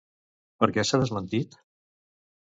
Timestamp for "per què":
0.63-0.85